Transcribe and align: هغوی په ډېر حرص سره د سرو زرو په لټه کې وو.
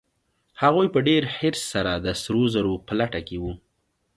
هغوی 0.61 0.87
په 0.93 0.99
ډېر 1.07 1.23
حرص 1.35 1.61
سره 1.73 1.91
د 1.95 2.07
سرو 2.21 2.43
زرو 2.53 2.73
په 2.85 2.93
لټه 2.99 3.21
کې 3.27 3.37
وو. 3.43 3.53